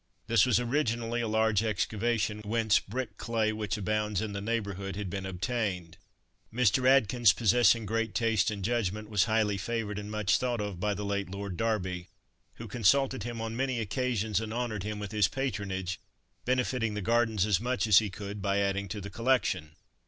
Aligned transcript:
This 0.25 0.47
was 0.47 0.59
originally 0.59 1.21
a 1.21 1.27
large 1.27 1.61
excavation, 1.61 2.39
whence 2.43 2.79
brick 2.79 3.17
clay 3.17 3.53
which 3.53 3.77
abounds 3.77 4.19
in 4.19 4.33
the 4.33 4.41
neighbourhood 4.41 4.95
had 4.95 5.11
been 5.11 5.27
obtained. 5.27 5.95
Mr. 6.51 6.89
Atkins, 6.89 7.33
possessing 7.33 7.85
great 7.85 8.15
taste 8.15 8.49
and 8.49 8.65
judgment, 8.65 9.11
was 9.11 9.25
highly 9.25 9.57
favoured 9.59 9.99
and 9.99 10.09
much 10.09 10.39
thought 10.39 10.59
of 10.59 10.79
by 10.79 10.95
the 10.95 11.05
late 11.05 11.29
Lord 11.29 11.55
Derby, 11.55 12.07
who 12.55 12.67
consulted 12.67 13.21
him 13.21 13.39
on 13.41 13.55
many 13.55 13.79
occasions 13.79 14.41
and 14.41 14.51
honoured 14.51 14.81
him 14.81 14.97
with 14.97 15.11
his 15.11 15.27
patronage, 15.27 15.99
benefiting 16.45 16.95
the 16.95 17.03
gardens 17.03 17.45
as 17.45 17.59
much 17.59 17.85
as 17.85 17.99
he 17.99 18.09
could, 18.09 18.41
by 18.41 18.57
adding 18.57 18.87
to 18.87 19.01
the 19.01 19.11
collection. 19.11 19.75